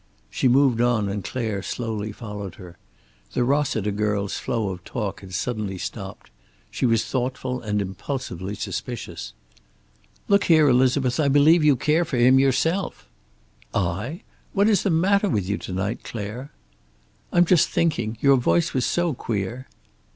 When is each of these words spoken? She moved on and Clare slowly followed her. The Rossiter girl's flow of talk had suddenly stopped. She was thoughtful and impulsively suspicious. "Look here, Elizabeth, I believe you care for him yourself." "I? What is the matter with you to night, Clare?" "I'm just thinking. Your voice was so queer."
She 0.31 0.47
moved 0.47 0.81
on 0.81 1.07
and 1.09 1.23
Clare 1.23 1.61
slowly 1.61 2.11
followed 2.11 2.55
her. 2.55 2.75
The 3.33 3.43
Rossiter 3.43 3.91
girl's 3.91 4.35
flow 4.39 4.69
of 4.69 4.83
talk 4.83 5.21
had 5.21 5.31
suddenly 5.35 5.77
stopped. 5.77 6.31
She 6.71 6.87
was 6.87 7.05
thoughtful 7.05 7.61
and 7.61 7.79
impulsively 7.79 8.55
suspicious. 8.55 9.33
"Look 10.27 10.45
here, 10.45 10.67
Elizabeth, 10.67 11.19
I 11.19 11.27
believe 11.27 11.63
you 11.63 11.75
care 11.75 12.03
for 12.03 12.17
him 12.17 12.39
yourself." 12.39 13.07
"I? 13.75 14.23
What 14.53 14.67
is 14.67 14.81
the 14.81 14.89
matter 14.89 15.29
with 15.29 15.47
you 15.47 15.59
to 15.59 15.71
night, 15.71 16.03
Clare?" 16.03 16.51
"I'm 17.31 17.45
just 17.45 17.69
thinking. 17.69 18.17
Your 18.21 18.37
voice 18.37 18.73
was 18.73 18.87
so 18.87 19.13
queer." 19.13 19.67